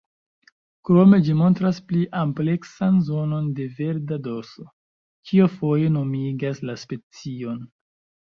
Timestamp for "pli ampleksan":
1.89-2.97